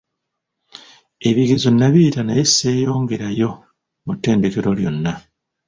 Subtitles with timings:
[1.29, 3.49] Ebigezo nabiyita naye sseeyongera yo
[4.05, 5.13] mu ttendekero lyonna!